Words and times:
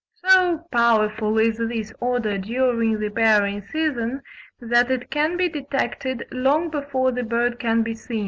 So 0.25 0.65
powerful 0.71 1.37
is 1.37 1.59
this 1.59 1.93
odour 2.01 2.39
during 2.39 2.99
the 2.99 3.11
pairing 3.11 3.61
season, 3.71 4.23
that 4.59 4.89
it 4.89 5.11
can 5.11 5.37
be 5.37 5.47
detected 5.47 6.25
long 6.31 6.71
before 6.71 7.11
the 7.11 7.21
bird 7.21 7.59
can 7.59 7.83
be 7.83 7.93
seen. 7.93 8.19